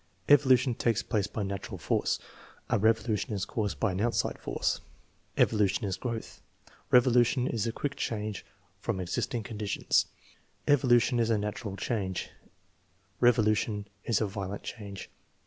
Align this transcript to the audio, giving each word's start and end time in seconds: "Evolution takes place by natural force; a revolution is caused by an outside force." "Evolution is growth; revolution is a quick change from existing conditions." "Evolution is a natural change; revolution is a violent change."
"Evolution 0.27 0.73
takes 0.73 1.03
place 1.03 1.27
by 1.27 1.43
natural 1.43 1.77
force; 1.77 2.17
a 2.71 2.79
revolution 2.79 3.33
is 3.33 3.45
caused 3.45 3.79
by 3.79 3.91
an 3.91 4.01
outside 4.01 4.39
force." 4.39 4.81
"Evolution 5.37 5.85
is 5.85 5.95
growth; 5.95 6.41
revolution 6.89 7.45
is 7.45 7.67
a 7.67 7.71
quick 7.71 7.95
change 7.97 8.43
from 8.79 8.99
existing 8.99 9.43
conditions." 9.43 10.07
"Evolution 10.67 11.19
is 11.19 11.29
a 11.29 11.37
natural 11.37 11.75
change; 11.75 12.31
revolution 13.19 13.87
is 14.03 14.19
a 14.19 14.25
violent 14.25 14.63
change." 14.63 15.07